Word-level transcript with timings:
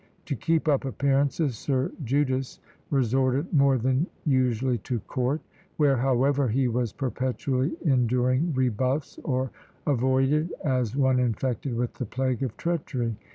To 0.25 0.35
keep 0.35 0.67
up 0.67 0.83
appearances, 0.83 1.55
Sir 1.59 1.91
Judas 2.03 2.59
resorted 2.89 3.53
more 3.53 3.77
than 3.77 4.07
usually 4.25 4.79
to 4.79 4.99
court; 5.01 5.41
where, 5.77 5.97
however, 5.97 6.47
he 6.47 6.67
was 6.67 6.91
perpetually 6.91 7.73
enduring 7.85 8.51
rebuffs, 8.55 9.19
or 9.23 9.51
avoided, 9.85 10.51
as 10.65 10.95
one 10.95 11.19
infected 11.19 11.75
with 11.75 11.93
the 11.93 12.05
plague 12.07 12.41
of 12.41 12.57
treachery. 12.57 13.15